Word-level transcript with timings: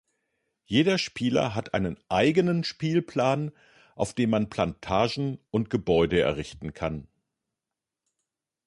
Jeder 0.65 0.97
Spieler 0.97 1.53
hat 1.53 1.75
einen 1.75 1.95
eigenen 2.09 2.63
Spielplan, 2.63 3.51
auf 3.93 4.15
dem 4.15 4.31
man 4.31 4.49
Plantagen 4.49 5.37
und 5.51 5.69
Gebäude 5.69 6.19
errichten 6.21 6.73
kann. 6.73 7.07